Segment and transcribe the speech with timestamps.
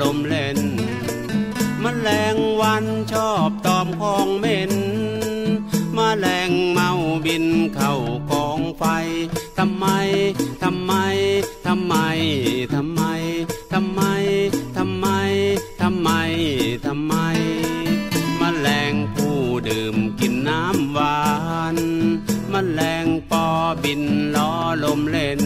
[0.00, 0.58] ลมเล่น
[1.82, 4.72] มันแรงวันชอบตอมของเหม็น
[5.96, 6.90] มาแลงเมา
[7.26, 7.94] บินเข้า
[8.30, 8.84] กองไฟ
[9.58, 9.86] ทำไม
[10.62, 10.92] ทำไม
[11.66, 11.94] ทำไม
[12.72, 13.02] ทำไม
[13.72, 14.00] ทำไม
[14.76, 15.06] ทำไม
[15.80, 16.10] ทำไม
[16.86, 17.14] ทำไม
[18.40, 19.38] มแมลงผู้
[19.68, 21.20] ดื่มกินน้ำหวา
[21.74, 21.76] น
[22.52, 23.46] มแมลงปอ
[23.84, 24.02] บิน
[24.36, 24.52] ล้อ
[24.84, 25.40] ลมเล่น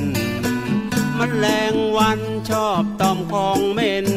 [1.44, 4.08] ลงวันชอบตอมของเหม็น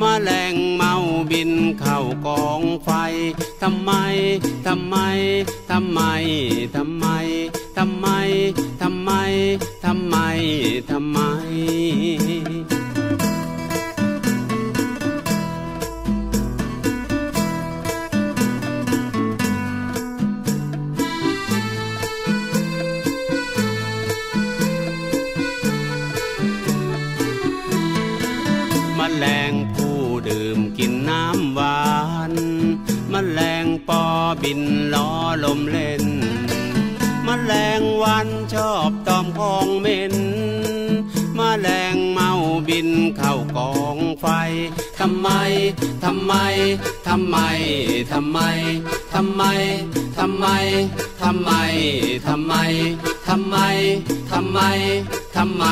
[0.00, 0.94] มแมลงเมา
[1.30, 2.90] บินเข้ากองไฟ
[3.62, 3.90] ทำไม
[4.66, 4.96] ทำไม
[5.70, 6.00] ทำไม
[6.78, 7.16] ทำไม
[7.78, 8.06] ทำไม
[8.82, 9.10] ทำไม
[9.82, 10.16] ทำไม
[10.90, 11.18] ทำไม
[12.70, 12.71] ม
[34.42, 34.60] บิน
[34.94, 35.08] ล้อ
[35.44, 36.04] ลมเล่น
[37.26, 40.14] มแมลงวันชอบตอมของเหม็น
[41.38, 42.30] มแมลงเมา
[42.68, 44.26] บินเข้ากองไฟ
[45.00, 45.28] ทำไม
[46.04, 46.32] ทำไม
[47.08, 47.36] ทำไม
[48.02, 48.22] ทำไม
[49.12, 49.38] ทำไม
[50.18, 50.44] ทำไม
[51.22, 51.52] ทำไม
[52.26, 52.54] ทำไม
[53.28, 53.56] ทำไม
[54.30, 54.60] ทำไม
[55.36, 55.64] ทำไม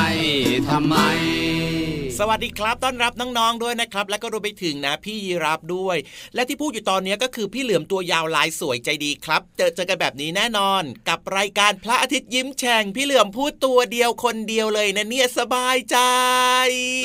[0.69, 5.97] ทำไม สวัสดีครับต้อนรับน้องๆด้วยนะครับ และก็รวมไปถึงนะพี่ยีรับด้วย
[6.35, 15.97] และที่พูดอยู่ตอนนี้ก็คือพี่เหลือมตัวยาวลายสวยใจดีครับเจอเจอกันแบบนี้แน่นอน กับรายการพระอาทิตย์ยิ้มแฉ่งพี่เหลือมพูดตัวเดียวคนเดียวเลยนะเนี่ยสบายใจ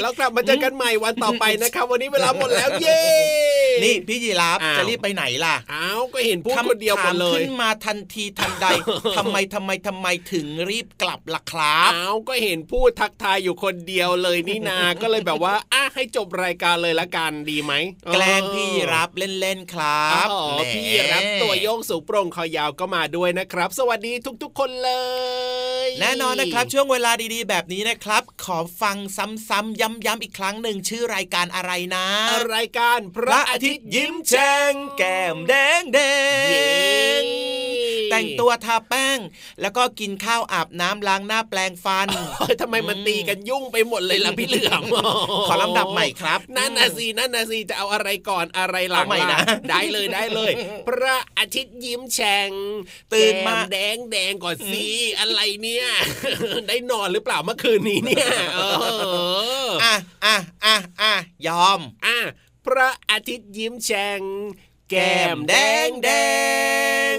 [0.03, 3.01] แล้วกลับมาเจอกันใหม่วันต่อไปนะครับ วันนี้เวลาหมดแล้วเย้
[3.85, 8.67] นี่พี่ยีรับอ้าวจะรีบไปไหนล่ะอ้าวก็เห็นพูดคนเดียวหมดเลยคำถามขึ้นมาทันทีทันใด
[9.17, 17.73] ทำไมทำไมทำไมถึงรีบกลับล่ะครับอ้าวก็เห็นพูดทักทายอยู่คนเดียวเลยนี่นาก็เลยแบบว่าอะให้จบรายการเลยละกันดีไหม
[18.13, 24.13] แกล้งพี่ยีรับเล่นๆครับอ๋อแหมพี่รับตัวโยกสูงโปร่งคอยาวก็มาด้วยนะครับ สวัสดี
[24.43, 24.93] ทุกๆคนเล
[25.87, 32.07] ย แน่นอนนะครับช่วงเวลาดีๆ แบบนี้นะครับ ขอฟังซ้ำๆย้ำๆอีกครั้งหนึ่งชื่อรายการอะไรนะ
[32.55, 35.99] รายการพระอาทิตย์ยิ้มแฉ่งแก้มแดงแด
[36.51, 36.71] เย้
[37.23, 37.25] ง
[38.11, 39.19] แต่งตัวทาแป้ง
[39.61, 42.09] แล้วก็กินข้าวอาบน้ำล้างหน้าแปลงฟัน
[42.39, 44.83] เฮ้ยทำไมมันตีกันยุ่งไปหมดเลยล่ะพี่เหลือม
[45.49, 50.53] ขอลำดับใหม่ครับนั่นนะสินั่นนะสิจะเอาอะไรก่อนอะไรหลังเอาใหม่นะล่ได้เลยได้เลย
[50.89, 52.51] พระอาทิตย์ยิ้มแฉ่ง
[53.13, 54.87] ตื่นมาแก้แดงแดงก่อนสิ
[55.19, 55.87] อะไรเนี่ย
[56.69, 58.61] ได้นอนหรือเปล่าเมื่อคืนนี้เนี่ยเอ
[59.67, 61.13] ออะอะอะอะ
[61.47, 62.19] ยอมอะ
[62.67, 64.21] พระอาทิตย์ยิ้มแฉ่ง
[64.91, 65.55] แก้มแด
[65.89, 66.11] งแด
[67.15, 67.17] ง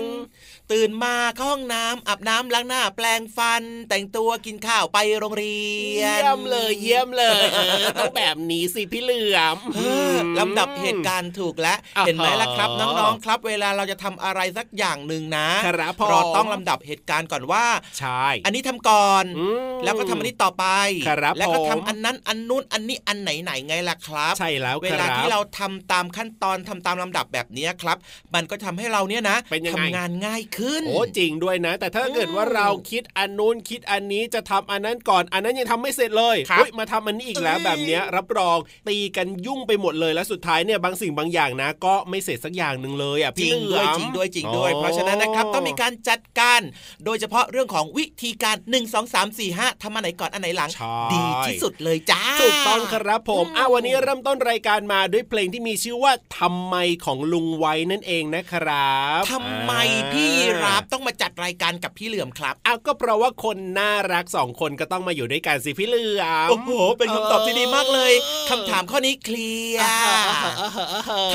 [0.74, 5.60] ตื่นมาเข้าห้องน้ำอาบน้ำล้างหน้า แปลงฟัน แต่งตัวกินข้าวไปโรงเรี
[6.00, 9.80] ยน เยี่ยมเลยเยี่ยมเลยเออต้องแบบนี้สิพี่เหลือมเอ
[10.12, 17.66] อลำดับเหตุการณ์ถูกแล้วอ่าฮะเห็นไหมล่ะครับ น้องๆครับ เวลาเราจะทำอะไรสักอย่างหนึ่งนะครับผมเราต้องลำดับเหตุการณ์ก่อนว่า
[18.00, 20.66] ใช่อันนี้ทำก่อนอืมแล้วก็ทำอันนี้ต่อไป
[21.08, 27.98] ครับแล้วก็ผมทำอันนั้นอันนู้นอันนี้อันไหนไหนๆไงล่ะครับ ใช่แล้วเวลาที่เราทำตามขั้นตอนทำตามลำดับแบบนี้ครับ
[28.36, 38.58] มันก็ทำให้เราเนี่ยนะเป็นยังไงทำงานง่ายขึ้น โอ้จริงด้วยนะ แต่ถ้าเกิดว่าเราคิดอันนู้นคิดอันนี้จะทำอันนั้นก่อน อันนั้นยังทำไม่เสร็จเลยครับเฮ้ยมาทำอันนี้อีกแล้วเอ้ยแบบเนี้ยรับรอง
[38.88, 46.62] ตีกันยุ่งไปหมดเลยแล้วสุดท้ายเนี่ยบางสิ่งบางอย่างนะ ก็ไม่เสร็จสักอย่างหนึ่งเลยอะจริพี่งเหลืด้วยอมจริงด้วยจริงด้วยอ๋อเพราะฉะนั้นนะครับต้องมีการจัดการ
[47.06, 59.74] โดยเฉพาะเรื่องของวิธีการ 1 2 3 4 5ทำอันไหนก่อนอันไหนหลังใช่ดีที่สุดเลยจ้าถูกต้องครับผมอ้าววันนี้เริ่มต้นรายการมาด้วยเพลงที่มีชื่อว่าทำไมของลุงไว้นั่นเองนะครับทำไม
[60.14, 60.34] พี่
[60.66, 68.14] รับต้องมาจัดรายการกับพี่เหลือมครับอ้าวก็เพราะว่าคนน่ารักสองคนก็ต้องมาอยู่ด้วยกันสิพี่เหลือมโอ้โหเป็นคำตอบที่ดีมากเลย
[68.50, 69.88] คำถามข้อนี้เคลียร์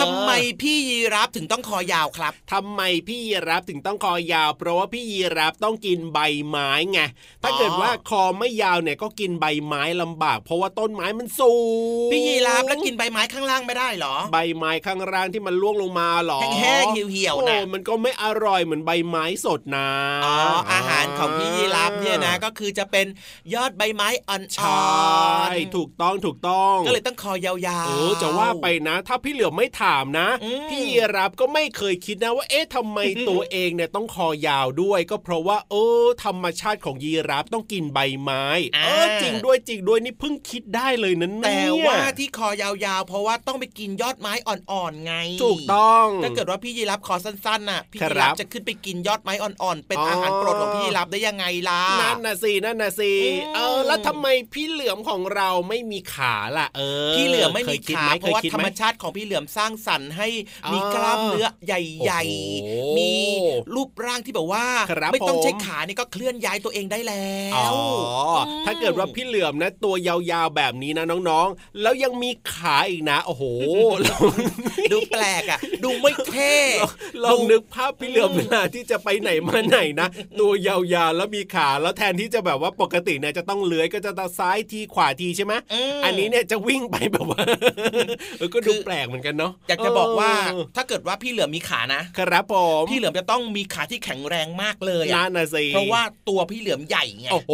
[0.00, 0.30] ทำไม
[0.62, 6.18] พี่ยีรับถึงต้องคอยาวครับทำไมพี่ยีรับถึงต้องคอยาว เพราะว่าพี่ยีรับต้องกินใบ
[6.48, 7.00] ไม้ไง
[7.42, 11.54] ถ้าเกิดว่าคอไม่ยาวเนี่ยก็กินใบไม้ลำบาก เพราะว่าต้นไม้มันสู
[12.08, 19.88] งพี่ยีรับแล้วกินใบไม้ข้างล่างไม่ได้เหรอ ใบไม้ข้างล่างที่มันล่วงลงมาหรอแห้งๆเหี่ยวๆน่ะโอ้มันก็ไม่อร่อยเหมือนใบไม้สดนะ
[20.24, 20.36] อ๋อ
[20.72, 23.06] อาหารของพี่ยีราฟเนี่ยนะก็คือจะเป็น
[23.54, 38.44] ยอดใบไม้อ่อนๆใช่ถูกต้องถูกต้อง ก็เลยต้องคอยาวๆเออจะว่าไปนะ ถ้าพี่เหลือมไม่ถามนะอืมพี่ยีรับก็ไม่เคยคิดนะว่าเอ๊ะทำไมตัวเองเนี่ยต้องคอยาวด้วย ก็เพราะว่า เออ ธรรมชาติของยีราฟต้องกินใบไม้
[38.74, 45.14] เออจริงด้วยจริงด้วยนี่เพิ่งคิดได้เลยนะเนี่ยแต่ว่าที่คอยาวๆ เพราะว่าต้องไปกินยอดไม้อ่อนๆไง
[45.44, 60.28] ถูกต้องถ้าเกิดว่าพี่ยีรับคอสั้นๆน่ะพี่ครับยีรับจะขึ้นไปกินยอดไม้อ่อนๆ เป็นอ๋อออาหารโปรดของพี่ยีรับได้ยังไงล่ะ นั่นน่ะสิ นั่นน่ะสิอืมเออ แล้วทำไมพี่เหลือมของเราไม่มีขาล่ะ เออ พี่เหลือมไม่มีคยคิดขาไหเพราะว่าคยคิดธรไหรมชาติของพี่เหลือมสร้างสรรค์ให้
[60.72, 62.22] มีอ๋อกล้ามเนื้อใหญ่
[62.62, 63.12] โอ้โหๆมี
[63.74, 67.66] รูปร่างที่แบบว่าครับไม่ต้องผมใช้ขานี่ก็เคลื่อนย้ายตัวเองได้แล้วอ๋อ
[68.36, 73.42] อมถ้าเกิดว่าพี่เหลือมนะ ตัวยาวๆแบบนี้นะน้องๆ แล้วยังมีขาอีกนะ โอ้โห
[74.92, 76.54] ดูแปลกอะ ดูไม่เท่
[77.24, 80.08] ลองนึกภาพพี่เหลือมเวลาที่จะไปไหนมาไหนนะ
[80.40, 80.76] ตัวยา
[81.08, 85.54] วๆแล้วมีขาแล้วแทนที่จะแบบว่าปกติเนี่ยจะต้องเลื้อยก็จะตาซ้ายทีขวาทีใช่ไหมม
[86.04, 87.42] อันนี้เนี่ยจะวิ่งไปแบบว่า
[88.38, 97.52] เออก็ดูแปลกเหมือนกันเนาะอยากจะบอกว่าเออถ้าเกิดว่าพี่เหลือมมีขานะครับผมพี่เหลือมจะต้องมีขาที่แข็งแรงมากเลยนั่อะนน่ะสิเพราะว่าตัวพี่เหลือมใหญ่ไงโอ้โห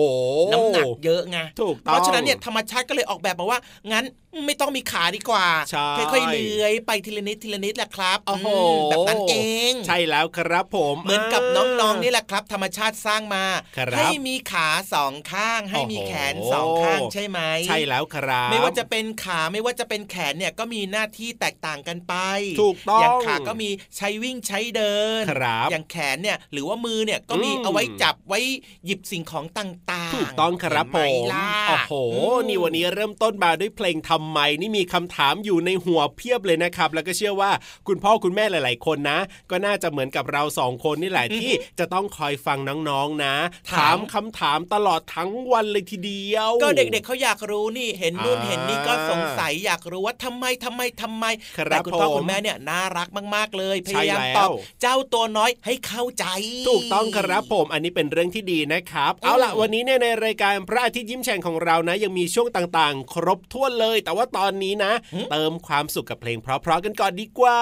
[0.53, 3.59] น้ำหนักเยอะไงถูกต้องเพราะฉะนั้นเนี่ยธรรมชาติก็เลยออกแบบมาว่า
[3.93, 4.05] งั้น
[4.47, 9.35] ไม่ต้องมีขาดีกว่าใช่ค่อยๆเลื้อยไปทีละนิดทีละนิดแหละครับโอ้โหมแบบนั้นเอ
[9.71, 13.45] ง ใช่แล้วครับผม เหมือนกับน้องๆนี่แหละครับ ธรรมชาติสร้างมา
[13.79, 22.15] ครับให้มีขาสองข้าง ให้มีโอ้โหแขนสองข้างใช่ไหม ใช่แล้วครับ ไม่ว่าจะเป็นขาไม่ว่าจะเป็นแขนเนี่ยก็มีหน้าที่แตกต่างกันไป
[22.63, 28.41] ถูกต้อง อย่างขาก็มีใช้วิ่งใช้เดินครับอย่างแขนเนี่ยหรือว่ามือเนี่ยก็มีอืมเอาไว้จับไว้
[28.85, 37.51] หยิบสิ่งของต่างๆ ถูกต้องครับผเห็นมไหล่ะโอ้โหอืมนี่วันนี้เริ่มต้นมาด้วยเพลงทำไมนี่มีคำถามอยู่ในหัวเพียบเลยนะครับ แล้วก็เชื่อว่า
[37.89, 39.19] คุณพ่อคุณแม่หลาย ๆ คนนะ
[39.51, 43.35] ก็น่าจะเหมือนกับเราสองคนนี่แหละที่จะต้องคอยฟังน้อง ๆ นะ
[43.77, 51.25] ถามคำถามตลอดทั้งวันเลยทีเดียว ก็เด็ก ๆเขาอยากรู้นี่เห็นนู่นอ่าเห็นนี่ก็สงสัยอยากรู้ว่าทำไมทำไมทำไม
[51.59, 54.51] ครับแต่คุณพ่อผมคุณแม่เนี่ยน่ารักมาก ๆ เลยพใช่ยายามแล้วตอบ
[54.83, 56.25] เจ้าตัวน้อยให้เข้าใจ
[56.69, 64.93] ถูกต้องครับผมอันนี้เป็นเรื่องที่ดีนะครับ เอาล่ะอืมวันนี้เนี่ยในรายการพระอาทิตย์ยิ้มแฉ่งของเรานะ ยังมีช่วงต่างๆ ครบถ้วนเลยแต่ว่าตอนนี้นะ
[65.31, 67.61] เติมความสุขกับเพลงเพราะๆกันก่อนดีกว่า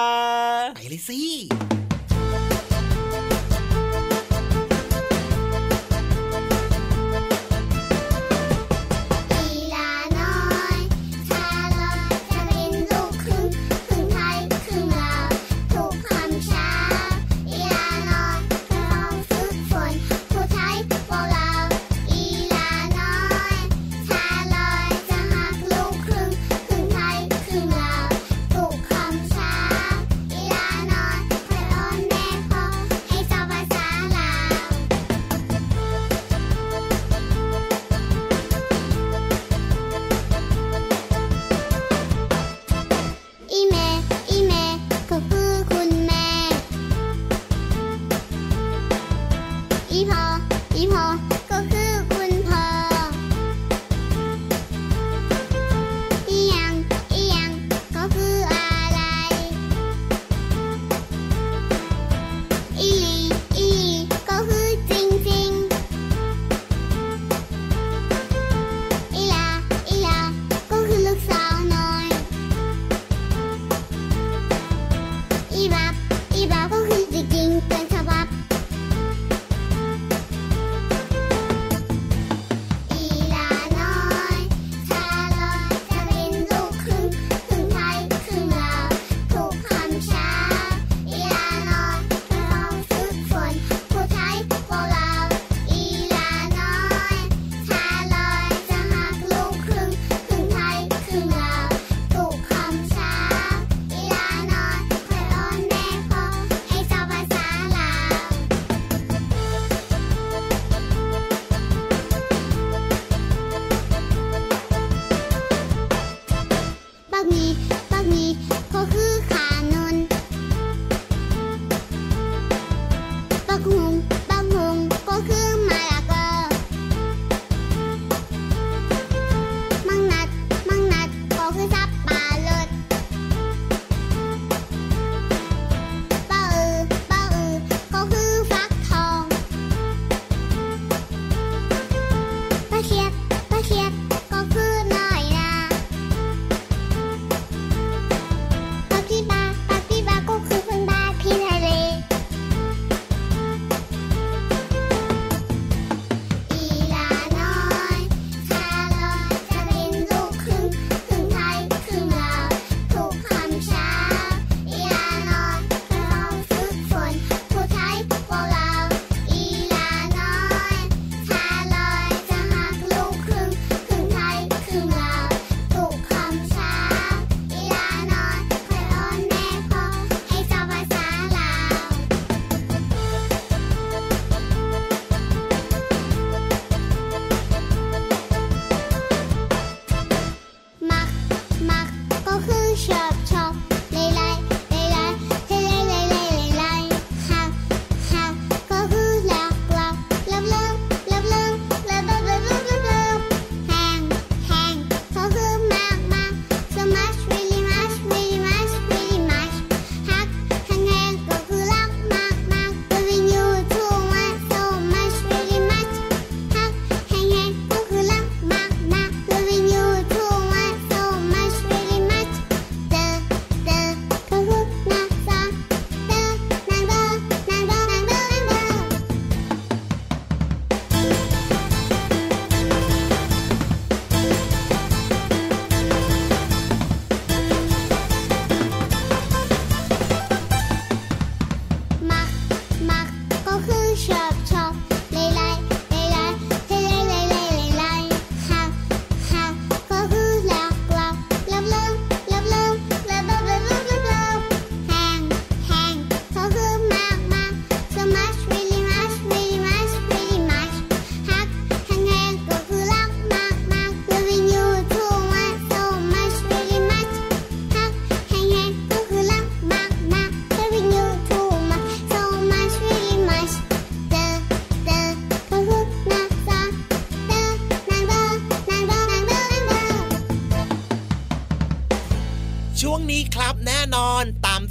[0.75, 1.21] ไปเลยสิ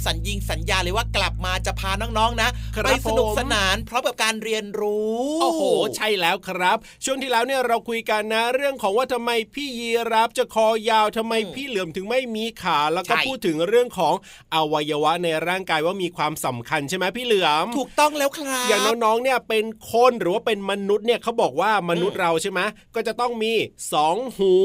[0.07, 2.49] สัญญิงสัญญาเลยว่ากลับมาจะพาน้องๆนะ
[2.83, 5.61] ไปสนุกผมสนานพร้อมกับการเรียนรู้ โอ้โห
[5.95, 14.13] ใช่แล้วครับ ช่วงที่แล้วเนี่ยเราคุยกันนะเรื่องของว่าทำไมพี่ยีรับจะคอยาวทำไมพี่เหลือมถึงไม่มีขา แล้วก็ใช่พูดถึงเรื่องของ
[14.53, 22.59] อวัยวะในร่างกายว่ามีความสำคัญใช่ไหมพี่เหลือม ถูกต้องแล้วครับ อย่างน้องๆเนี่ยเป็นคนหรือว่าเป็นมนุษย์เนี่ยเขาบอกว่ามนุษย์เราใช่ไหม
[22.95, 23.53] ก็จะต้องมี
[23.93, 24.55] สองหู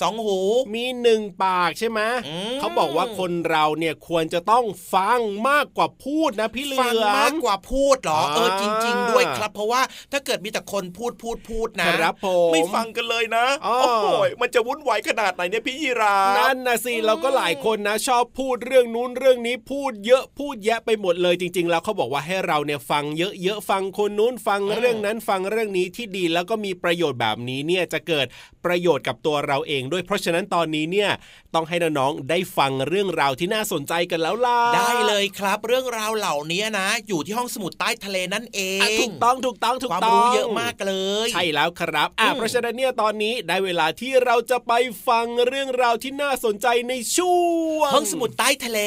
[0.00, 0.38] สองหู
[0.74, 4.64] มีหนึ่งปากใช่ไหมอืมเขาบอกว่าคนเราเนี่ยควรจะต้อง
[4.94, 9.80] ฟังมากกว่าพูดนะพี่เหลืฟังอมากมกว่าพูดเหรอเอออ่าจริง ๆ ด้วยครับ เพราะว่า
[10.12, 14.06] ถ้าเกิดมีแต่คนพูดพูดพูดนะครับผมไม่ฟังกันเลยนะอ้อโอ้โห
[14.40, 28.26] มันจะวุ่นวายขนาดไหนเนี่ยพี่ยีรานั่นนะสิเราก็หลายคนนะ ชอบพูดเรื่องนู้นเรื่องนี้พูดเยอะพูดแยะไปหมดเลยจริง ๆ แล้วเขาบอกว่าให้เราเนี่ยฟังเยอะๆฟังคนนู้นฟังเรื่องนั้นฟังเรื่องนี้ที่ดีแล้วก็มีประโยชน์แบบนี้เนี่ยจะเกิด
[28.64, 31.10] ประโยชน์กับตัวเราเองด้วยเพราะฉะนั้นตอนนี้เนี่ย
[31.54, 40.94] ต้องให้น้องๆได้ฟังเรื่องราวที่น่าสนใจกันแล้วล่ะได้เลยครับ เรื่องราวเหล่านี้นะ อยู่ที่ห้องสมุดใต้ทะเลนั่นเออะงถูกต้องถูกต้องถูกความต้องรู้เยอะมากเล
[41.26, 44.72] ยใช่แล้วครับอะอืมเพราะฉะนั้นเนี่ยตอนนี้ได้เวลาที่เราจะไป
[45.08, 47.36] ฟังเรื่องราวที่น่าสนใจในช่
[47.74, 48.80] วงห้องสมุดใต้ทะเล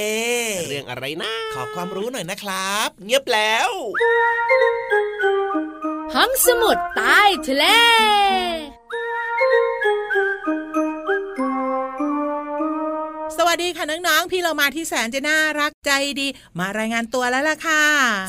[0.70, 3.70] เรื่องอะไรนะขอความรู้หน่อยนะครับ เงียบแล้ว
[6.15, 7.65] ห้องสมุดใต้ทะเล
[13.55, 16.27] วัสดีค่ะน้องๆ พี่เรามาที่แสนจะน่ารักใจดี
[16.60, 17.83] มารายงานตัวแล้วล่ะค่ะ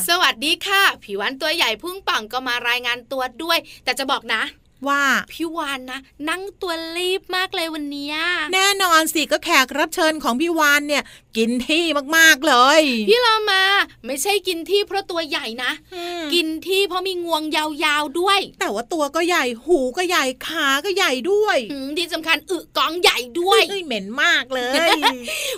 [0.08, 4.42] สวัสดีค่ะ ผิววันตัวใหญ่พุ่งป่องก็มารายงานตัวด้วย แต่จะบอกนะ
[4.88, 5.02] ว่า
[5.32, 8.16] พี่วานนะนั่งตัวรีบมากเลยวันเนี้ย
[8.54, 11.02] แน่นอนสิก็แขกรับเชิญของพี่วานเนี่ย
[11.36, 11.84] กินที่
[12.16, 13.62] มากๆเลย พี่เรามา
[14.06, 24.88] ไม่ใช่กินที่เพราะตัวใหญ่นะอืมกินที่เพราะมีงวงยาวๆด้วย แต่ว่าตัวก็ใหญ่หูก็ใหญ่ขาก็ใหญ่ด้วยอืมที่สำคัญอึกองใหญ่ด้วยเฮ้ยเหม็นมากเลย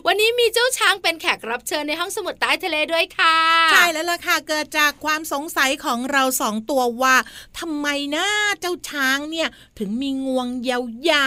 [0.06, 3.37] วันนี้มีเจ้าช้างเป็นแขกรับเชิญในห้องสมุดใต้ทะเลด้วยค่ะ
[3.73, 7.16] ใช่แล้วล่ะค่ะเกิดจากความสงสัยของเราสองตัวว่า
[7.59, 8.26] ทำไมนะ
[8.61, 10.73] เจ้าช้างเนี่ยถึงมีงวงย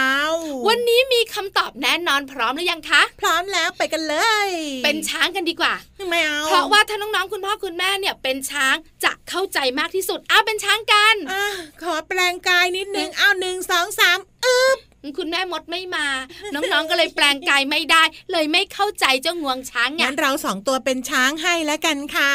[0.04, 4.39] าวๆวันนี้มีคำตอบแน่นอนพร้อมหรือยังคะ พร้อมแล้วไปกันเลย
[4.84, 5.74] เป็นช้างกันดีกว่า
[6.10, 11.44] ไม่เอาเพราะว่าถ้าน้องๆคุณพ่อคุณแม่เนี่ยเป็นช้างจะเข้าใจมากที่สุดอ้าวเป็นช้างกันอะ
[11.82, 14.78] ขอแปลงกายนิดนึงอ้าวหนึ่งสองสามอึ๊บ
[15.18, 16.06] คุณแม่มดไม่มา
[16.54, 22.32] น้องๆก็เลยแปลงกายไม่ได้ เลยไม่เข้าใจเจ้างวงช้างไงงั้นเราสองตัวเป็นช้างให้แล้วกันค่ะ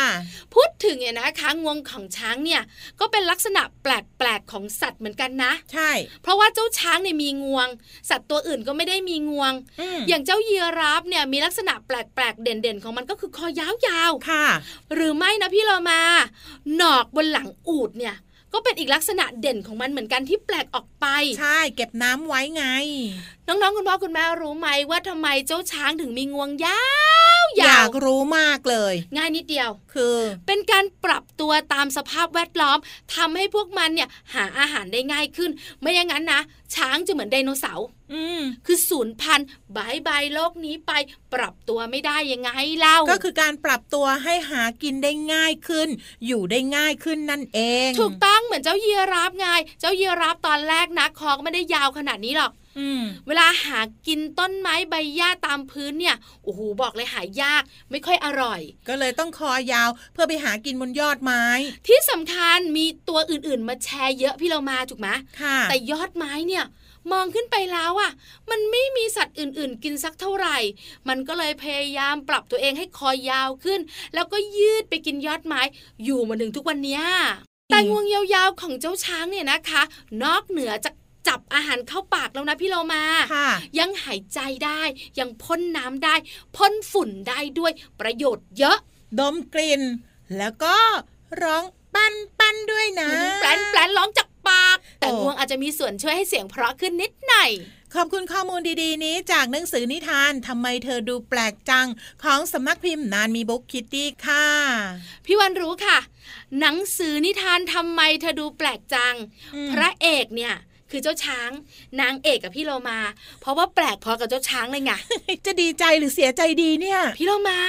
[0.53, 2.61] พูดถึงเนี่ยนะคะงวงของช้างเนี่ย
[2.99, 7.67] ก็เป็นลักษณะแปลกๆของสัตว์เหมือนกันนะ ใช่ เพราะว่าเจ้าช้างเนี่ยมีงวง
[8.09, 9.53] สัตว์ตัวอื่นก็ไม่ได้มีงวง
[9.97, 14.45] มอย่างเจ้ายีราฟเนี่ยมีลักษณะแปลกๆเด่นๆ ของมันก็คือคอยาวๆค่ะ
[14.93, 16.01] หรือไม่นะพี่เรามา
[16.75, 18.15] หนอกบนหลังอูดเนี่ย
[18.55, 21.05] ก็เป็นอีกลักษณะเด่นของมันเหมือนกันที่แปลกออกไป
[21.39, 22.65] ใช่ เก็บน้ำไว้ไง
[23.47, 27.04] น้องๆคุณพ่อคุณแม่รู้ไหมว่าทำไมเจ้าช้างถึงมีงวงยาว
[27.57, 32.77] อยายาวกรู้มากเลย ง่ายนิดเดียว คือ เป็นการปรับตัวตามสภาพแวดล้อม
[33.15, 36.41] ทำให้พวกมันเนี่ยหาอาหารได้ง่ายขึ้น ไม่อย่างนั้นนะ
[36.75, 40.91] ช้างจะเหมือนไดโนเสาร์อืมคือสูญพันธุ์บายบายโลกนี้ไป
[41.33, 45.89] ปรับตัวไม่ได้ยังไงเล่า ก็คือการปรับตัวให้หากินได้ง่ายขึ้น
[46.25, 49.47] อยู่ได้ง่ายขึ้นนั่นเอง ถูกต้องเหมือนเจ้ายีราฟไง
[49.79, 52.64] เจ้ายีราฟตอนแรกนะคอก็ไม่ได้ยาวขนาดนี้หรอกอืม
[53.27, 61.43] เวลาหากินต้นไม้ใบหญ้าตามพื้นเนี่ยโอ้โหบอกเลยหายากไม่ค่อยอร่อย ก็เลยต้องคอยาวเพื่อไปหากินบนยอดไม้
[61.87, 65.09] ที่สำคัญมีตัวอื่นๆ มาแชร์เยอะพี่เรามาถูกไหม
[65.41, 66.65] ค่ะแต่ยอดไม้เนี่ย
[67.11, 68.11] มองขึ้นไปแล้วอะ
[68.49, 70.57] มันไม่มีสัตว์อื่น ๆ กินสักเท่าไหร่
[71.07, 73.79] มันก็เลยพยายามปรับตัวเองให้คอยาวขึ้น
[74.13, 75.61] แล้วก็ยืดไปกินยอดไม้
[76.03, 77.03] อยู่มาถึงทุกวันเนี้ย
[77.71, 79.81] แต่งวงยาวๆของเจ้าช้างเนี่ยนะคะ
[80.23, 80.93] นอกเหนือจาก
[81.27, 83.03] จับอาหารเข้าปากแล้วนะพี่เรามา
[83.35, 84.81] ค่ะยังหายใจได้
[85.19, 86.15] ยังพ่นน้ำได้
[86.55, 88.77] พ่นฝุ่นได้ด้วยประโยชน์เยอะ
[89.19, 89.81] ดมกลิ่น
[90.37, 90.75] แล้วก็
[91.41, 91.63] ร้อง
[91.93, 97.51] ปันปันด้วยนะแปลนแปลนร้องจากปาก แต่โอ้งวงอาจจะมีส่วนช่วยให้เสียงเพราะขึ้นนิดหน่อย
[97.95, 101.87] ขอบคุณข้อมูลดีๆ นี้จากหนังสือนิทานทำไมเธอดูแปลกจัง
[102.23, 104.45] ของสำนักพิมพ์นานมีบุ๊กคิตตี้ค่ะ
[105.25, 105.97] พี่วันรู้ค่ะ
[106.59, 109.15] หนังสือนิทานทำไมเธอดูแปลกจัง
[109.55, 110.55] อืมพระเอกเนี่ย
[110.91, 111.49] คือเจ้าช้าง
[112.01, 112.99] นางเอกกับพี่โลมา
[113.41, 114.91] เพราะว่าแปลกพอกับเจ้าช้างเลยไง
[115.45, 117.59] จะดีใจหรือเสียใจดีเนี่ย พี่โลมา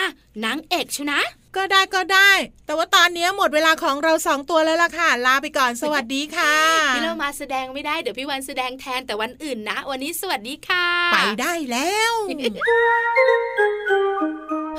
[0.44, 1.20] นางเอกชนะ
[1.56, 2.32] ก็ได้ก็ได้
[2.66, 6.54] แต่ว่าตอนนี้หมดเวลาของเราสองตัวแล้วล่ะค่ะ ลาไปก่อนสวัสดีค่ะ
[6.96, 12.12] พี่โลมาแสดงไม่ได้เดี๋ยวพี่วันแสดงแทนแต่วันอื่นนะ วันนี้สวัสดีค่ะ ไปได้แล้ว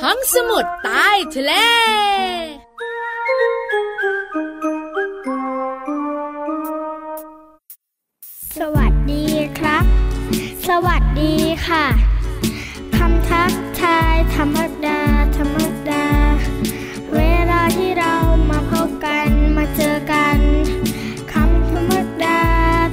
[0.01, 1.53] ห้องสมุดใต้ทะเล
[11.69, 11.87] ค่ะ
[12.97, 15.01] คำทักทายธรรมดา
[15.37, 15.57] ธรรม
[15.89, 16.05] ดา
[17.15, 17.19] เว
[17.51, 18.13] ลาที่เรา
[18.49, 20.39] มาพบกันมาเจอกัน
[21.33, 22.41] คำธรรมดา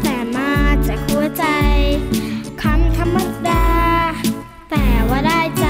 [0.02, 0.52] แต่มา
[0.88, 1.44] จากหัวใจ
[2.62, 3.18] คำธรรม
[3.48, 3.64] ดา
[4.70, 5.68] แต่ว่าได้ใจ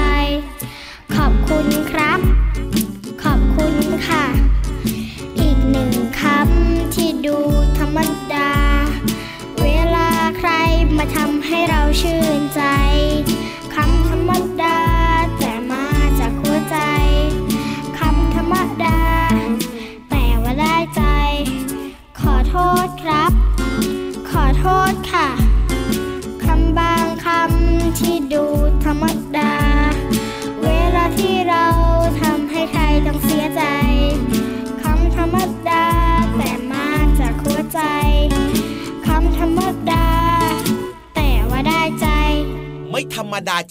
[1.15, 2.19] ขอบคุณครับ
[3.23, 3.75] ขอบคุณ
[4.07, 4.25] ค่ะ
[5.39, 7.37] อีกหนึ่งคำที่ดู
[7.77, 7.99] ธรรม
[8.33, 8.51] ดา
[9.61, 10.51] เวลาใคร
[10.97, 12.41] มาทำให้เราชื่น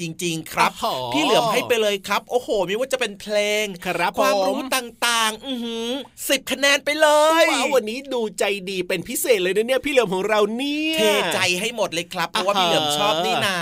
[0.04, 5.88] จริง ๆ ครับอ๋อพี่เหลือมให้ไปเลยครับ โอ้โหไม่ว่าจะเป็นเพลงครับความผมรู้ต่างๆ อือหือ
[6.28, 7.08] สิบคะแนนไปเล
[7.42, 11.02] ยว้าววันนี้ดูใจดีเป็นพิเศษเลยนะเนี่ยพี่เหลือมของเราเนี่ยเท
[11.34, 13.56] ใจให้หมดเลยครับเพราะว่าอ่าฮะพี่เหลือมชอบนี่นา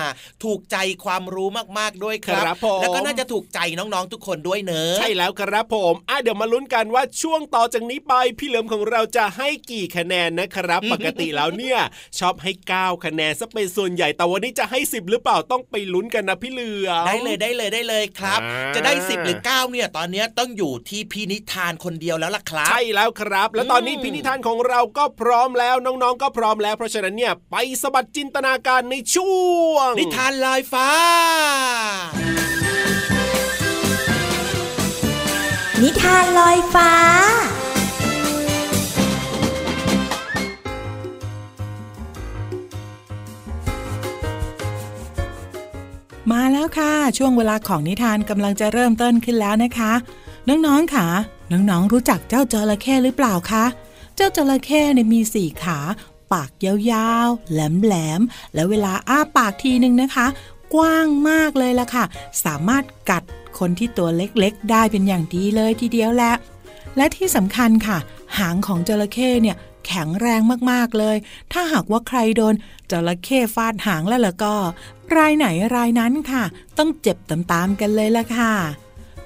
[0.45, 11.79] ถูกใจความรู้มากๆด้วยครัครับผมแล้วก็น่าจะถูกใจน้องๆทุกคนด้วยเนอะใช่แล้วครับผมอะเดี๋ยวมาลุ้นกันว่าช่วงต่อจากนี้ไปพี่เหลิมของเราจะให้กี่คะแนนนะครับ ปกติแล้วเนี่ย
[12.19, 29.33] ชอบให้ 9 คะแนนซะเป็นส่วนใหญ่แต่วันนี้จะให้ 10 หรือเปล่าต้องไปลุ้นกันนะพี่เหลือมได้เลยได้เลยได้เลยครับอ่าจะได้สิบหรือเก้าเนี่ย ตอนเนี้ยต้องอยู่ที่พี่นิทานคนเดียวแล้วล่ะครับ ใช่แล้วครับ แล้วตอนนี้อืมพินิธานของเราก็พร้อมแล้วน้องๆก็พร้อมแล้วเพราะฉะนั้นเนี่ยไปสะบัดจินตนาการในช่
[29.71, 30.89] วง นิทานลอยฟ้า
[35.83, 36.91] นิทานลอยฟ้า
[46.31, 49.93] มาแล้วค่ะ ช่วงเวลาของนิทานกำลังจะเริ่มต้นขึ้นแล้วนะคะ
[50.49, 51.07] น้องๆค่ะ
[51.53, 53.65] น้องๆรู้จักเจ้าจระเข้หรือเปล่าคะ
[54.17, 55.79] เจ้าจระเข้เนี่ยมีสี่ขา
[56.33, 60.27] ปากยาวๆ แหลมๆ แล้วเวลาอ้าปากทีนึงนะคะ
[60.75, 62.05] กว้างมากเลยล่ะค่ะ
[62.45, 63.23] สามารถกัด
[63.59, 66.33] คนที่ตัวเล็กๆ ได้เป็นอย่างดีเลยทีเดียวแหละ
[66.97, 67.99] และที่สำคัญค่ะ
[68.39, 70.41] หางของจระเข้เนี่ย แข็งแรง
[70.71, 71.17] มากๆเลย
[71.53, 72.55] ถ้าหากว่าใครโดน
[72.91, 74.55] จระเข้ฟาดหางแล้วล่ะก็
[75.17, 76.45] รายไหนรายนั้นค่ะ
[76.79, 78.53] ต้องเจ็บตามๆกันเลยล่ะค่ะ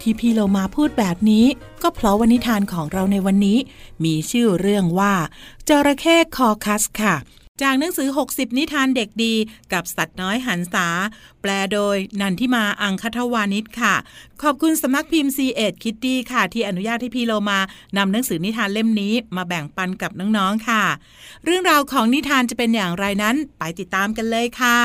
[0.00, 1.46] ที่พี่เรามาพูดแบบนี้
[1.82, 3.58] ก็เพราะวันนิทานของเราในวันนี้
[4.04, 5.14] มีชื่อเรื่องว่า
[5.68, 7.14] จระเข้คอคัสค่ะ
[7.62, 9.34] จากหนังสือ 60 นิทานเด็กดี
[9.72, 10.88] กับสัตว์น้อยหันษา
[11.40, 13.94] แปลโดยนันทิมาอังคทวานิชค่ะ
[14.42, 17.58] ขอบคุณสำนักพิมพ์ C ีเอ็ดคิตตี้ค่ะ ที่อนุญาตให้พี่โลมา
[17.96, 20.84] นำหนังสือนิทานเล่มนี้มาแบ่งปันกับน้องๆค่ะ
[21.44, 24.80] เรื่องราวของนิทานจะเป็นอย่างไรนั้นไปติดตามกันเลยค่ะ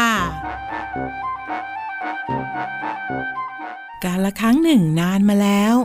[4.03, 5.75] การละครั้งหนึ่งนานมาแล้ว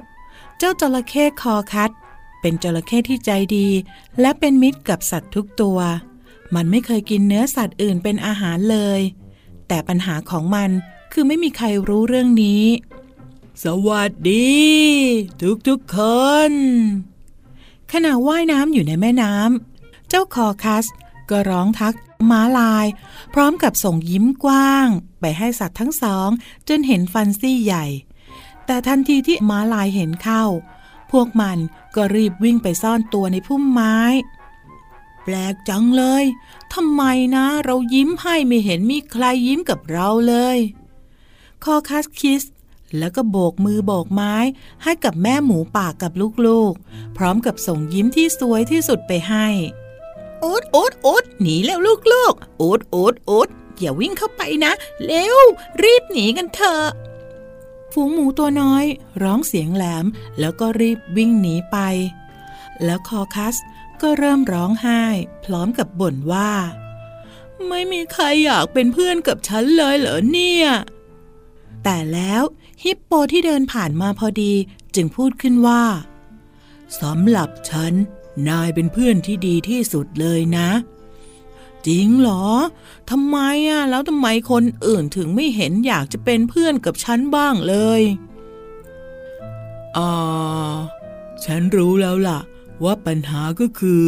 [0.58, 1.90] เจ้าจระเข้คอคัด
[2.40, 3.68] เป็นจระเข้ที่ใจดี
[4.20, 5.78] และเป็นมิตรกับสัตว์ทุกตัว
[6.54, 9.00] มันไม่เคยกินเนื้อสัตว์อื่นเป็นอาหารเลย
[9.68, 10.70] แต่ปัญหาของมัน
[11.12, 12.64] คือไม่มีใครรู้เรื่องนี้
[13.64, 14.56] สวัสดี
[15.68, 15.98] ทุกๆค
[16.50, 16.52] น
[17.92, 20.86] ขณะว่ายน้ำอยู่ในแม่น้ำเจ้าคอคัส
[21.30, 21.96] ก็ร้องทัก
[22.30, 22.86] ม้าลาย
[23.34, 24.88] พร้อมกับส่งยิ้มกว้าง
[25.20, 26.28] ไปให้สัตว์ทั้งสอง
[26.68, 27.86] จนเห็นฟันซี่ใหญ่
[28.66, 30.44] แต่ทันทีที่ม้าลายเห็นเข้า
[31.12, 31.58] พวกมัน
[31.96, 33.96] ก็รีบวิ่งไปซ่อนตัวในพุ่มไม้
[35.26, 36.24] ปลกจังเลย
[36.74, 37.02] ทำไม
[37.36, 40.58] นะ เรายิ้มให้ไม่เห็นมีใครยิ้มกับเราเลย
[41.64, 42.42] คอคัสคิส
[42.98, 44.34] แล้วก็โบกมือโบกไม้
[44.82, 46.12] ให้กับแม่หมูป่ากับ
[46.46, 49.46] ลูกๆ พร้อมกับส่งยิ้มที่สวยที่สุดไปให้
[50.40, 51.78] โอุดอุดอุดหนีแล้ว
[52.12, 54.72] ลูกๆโอุดอุดอุดอย่าวิ่งเข้าไปนะ
[55.04, 55.38] เร็ว
[55.82, 56.86] รีบหนีกันเถอะ
[57.92, 58.84] ฝูงหมูตัวน้อย
[59.22, 60.06] ร้องเสียงแหลม
[60.40, 61.78] แล้วก็รีบวิ่งหนีไป
[62.84, 63.56] แล้วคอคัส
[64.02, 65.02] ก็เริ่มร้องไห้
[65.44, 66.52] พร้อมกับบ่นว่า
[67.68, 70.66] ไม่มีใครอยากเป็นเพื่อนกับฉันเลยเหรอเนี่ย
[71.84, 72.42] แต่แล้ว
[72.82, 74.52] ฮิปโปที่เดินผ่านมาพอดี
[74.94, 75.84] จึงพูดขึ้นว่า
[77.00, 77.92] สำหรับฉัน
[78.48, 80.70] นายเป็นเพื่อนที่ดีที่สุดเลยนะ
[81.86, 82.44] จริงเหรอ
[83.10, 88.02] ทำไมอะแล้วทำไมคนอื่นถึงไม่เห็นอยากจะเป็นเพื่อนกับฉันบ้างเลย
[89.96, 90.74] อ่า
[91.44, 92.40] ฉันรู้แล้วล่ะ
[92.84, 94.04] ว่าปัญหาก็คือ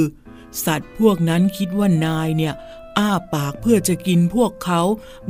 [0.65, 2.55] สัตว์พวกนั้นคิดว่านายเนี่ย
[2.99, 4.81] อ้าปากเพื่อจะกินพวกเขา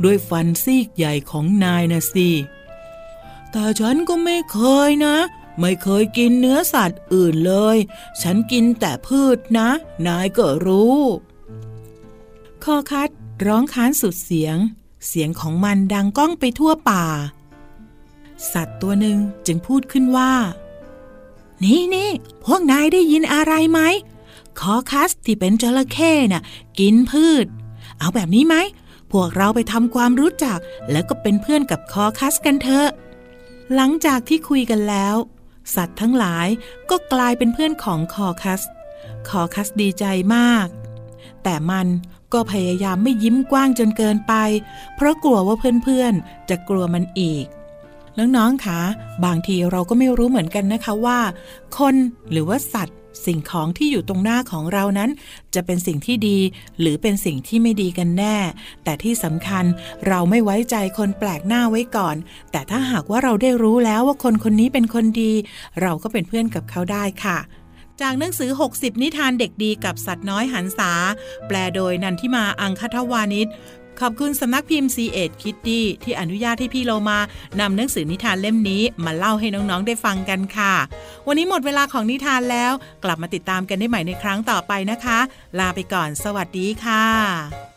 [0.03, 2.29] ด้วยฟันซีกใหญ่ของนายนะสิ
[3.51, 5.15] แต่ฉันก็ไม่เคยนะ
[5.59, 7.77] ไม่เคยกินเนื้อสัตว์อื่นเลย
[8.21, 9.69] ฉันกินแต่พืชนะ
[10.07, 10.99] นายก็รู้
[12.63, 13.09] คอคัด
[13.45, 14.57] ร้องค้านสุดเสียง
[15.07, 17.05] เสียงของมันดังก้องไปทั่วป่า
[18.53, 20.31] สัตว์ตัวหนึ่งจึงพูดขึ้นว่า
[21.63, 22.09] นี่นี่
[22.45, 23.79] พวกนายได้ยินอะไรไหม
[24.59, 26.43] คอคัสที่เป็นจระเข้น่ะ
[26.79, 27.45] กินพืช
[27.99, 28.55] เอาแบบนี้ไหม
[29.11, 30.59] พวกเราไปทำความรู้จัก
[30.91, 32.89] แล้วก็เป็นเพื่อนกับคอคัสกันเถอะ
[33.75, 35.15] หลังจากที่คุยกันแล้ว
[35.75, 36.47] สัตว์ทั้งหลาย
[36.89, 38.61] ก็กลายเป็นเพื่อนของคอคัส
[39.29, 40.67] คอคัสดีใจมาก
[41.43, 41.87] แต่มัน
[42.33, 44.33] ก็พยายามไม่ยิ้มกว้างจนเกินไป
[44.95, 47.45] เพราะกลัวว่าเพื่อนๆ จะกลัวมันอีก
[48.19, 48.81] น้องๆคะ
[49.25, 51.19] บางทีเราก็ไม่รู้เหมือนกันนะคะว่า
[51.77, 51.95] คน
[52.31, 55.09] หรือว่าสัตว์ สิ่งของที่อยู่ตรงหน้าของเรานั้น
[55.55, 56.37] จะเป็นสิ่งที่ดี
[56.79, 58.37] หรือเป็นสิ่งที่ไม่ดีกันแน่
[58.83, 59.65] แต่ที่สำคัญ
[60.07, 62.15] เราไม่ไว้ใจคนแปลกหน้าไว้ก่อน
[62.51, 65.33] แต่ถ้าหากว่าเราได้รู้แล้วว่าคนคนนี้เป็นคนดี
[65.81, 67.39] เราก็เป็นเพื่อนกับเขาได้ค่ะ
[68.01, 70.91] จากหนังสือ 60 นิทานเด็กดีกับสัตว์น้อยหันษา
[71.47, 73.47] แปลโดยนันทิมาอังคทวานิช
[74.01, 77.19] ขอบคุณสำนักพิมพ์ C ีเอ็ดคิตตี้ที่อนุญาตให้พี่โลมา
[77.59, 80.73] นำหนังสือนิทานเล่มนี้มาเล่าให้น้องๆได้ฟังกันค่ะ
[81.27, 82.71] วันนี้หมดเวลาของนิทานแล้ว
[83.03, 85.19] กลับมาติดตามกันได้ใหม่ในครั้งต่อไปนะคะ
[85.59, 87.68] ลาไปก่อน สวัสดีค่ะ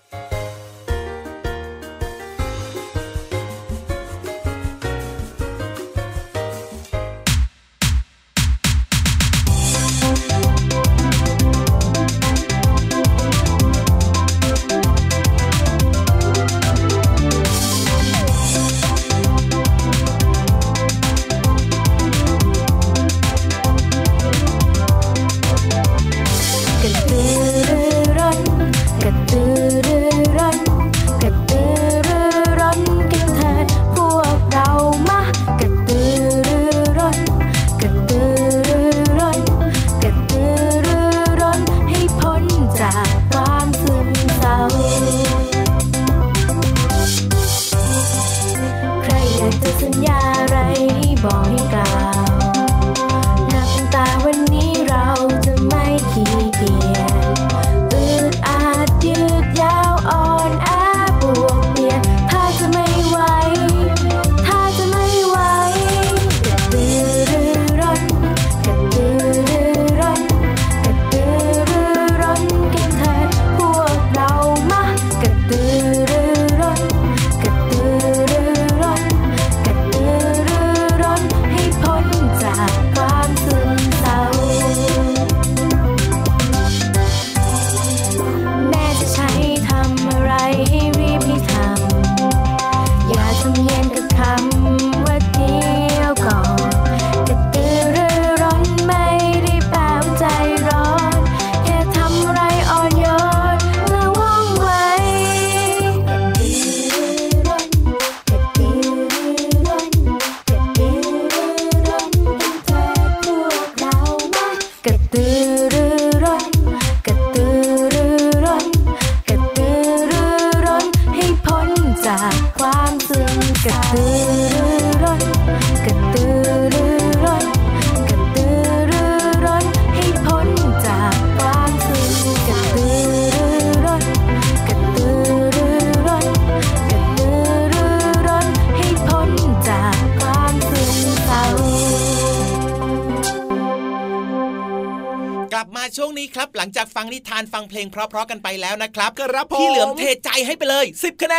[146.82, 151.36] จากฟังนิทานฟังเพลงเพราะๆกันไปแล้วนะครับครับผมพี่เหลือมเทใจให้ไปเลย 10 คะแน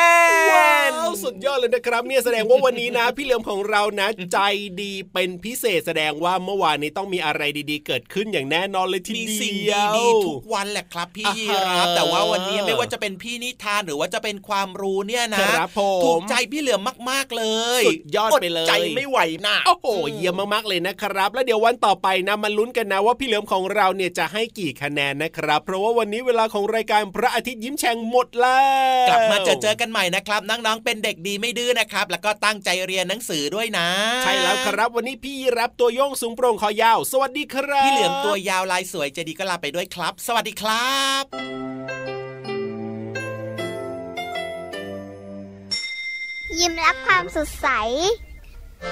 [0.89, 4.39] นว้าวสุดยอดเลยนะครับเนี่ยแสดงว่าวันนี้นะ พี่เหลือมของเรานะใจ
[4.82, 9.56] ดีเป็นพิเศษแสดงว่าเมื่อวานนี้ต้องมีอะไรดีๆ เกิดขึ้นอย่างแน่นอนเลยทีมีเดียวสิ่ง
[9.97, 17.45] ดีๆทุกวันแหละครับ พี่อ่ายีฮะรับแต่ว่าวันนี้ไม่ว่าจะเป็นพี่นิทานหรือว่าจะเป็นความรู้เนี่ยนะครับผมถูกใจพี่เหลือมมากๆเล
[17.82, 28.62] ยสุดยอดไปเลยใจไม่ไหวนะโอ้โหเยี่ยมมากๆเลยนะครับ แล้วเดี๋ยววันต่อไปนะมาลุ้นกันนะว่าพี่เหลือมของเราเนี่ยจะให้กี่คะแนนนะครับ เพราะว่าวันนี้เวลาของรายการพระอาทิตย์ยิ้มแฉ่งหมดแล้
[29.06, 33.88] ว กลับมาเจอเจอกันใหม่นะครับน้องๆเป็นเด็กดีไม่ดื้อนะครับ แล้วก็ตั้งใจเรียนหนังสือด้วยนะ
[34.24, 41.24] ใช่แล้วครับ วันนี้พี่รับตัวโยงสูงโปร่งคอยาว สวัสดีครับพี่เหลือมตัวยาวลายสวยใจะดีก็ลาไปด้วยครับ สวัสดีครับ
[46.60, 47.67] ยิ้มรับความสดใส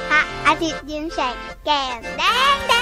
[0.09, 2.23] พระอาทิตย์ยิ้มแฉกแก้มแด
[2.55, 2.73] งแด